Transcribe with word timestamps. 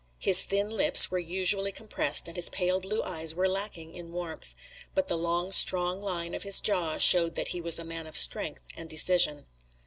His 0.17 0.45
thin 0.45 0.71
lips 0.71 1.11
were 1.11 1.19
usually 1.19 1.71
compressed 1.71 2.27
and 2.27 2.35
his 2.35 2.49
pale 2.49 2.79
blue 2.79 3.03
eyes 3.03 3.35
were 3.35 3.47
lacking 3.47 3.93
in 3.93 4.11
warmth. 4.11 4.55
But 4.95 5.07
the 5.07 5.15
long 5.15 5.51
strong 5.51 6.01
line 6.01 6.33
of 6.33 6.41
his 6.41 6.59
jaw 6.59 6.97
showed 6.97 7.35
that 7.35 7.49
he 7.49 7.61
was 7.61 7.77
a 7.77 7.85
man 7.85 8.07
of 8.07 8.17
strength 8.17 8.63
and 8.75 8.89
decision. 8.89 9.45